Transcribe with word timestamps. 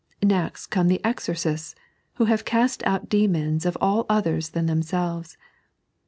Next 0.23 0.65
come 0.65 0.87
the 0.87 0.99
exorcists, 1.05 1.75
who 2.15 2.25
have 2.25 2.43
cast 2.43 2.81
demons 3.09 3.67
out 3.67 3.69
of 3.69 3.77
all 3.79 4.07
others 4.09 4.49
than 4.49 4.65
themselves. 4.65 5.37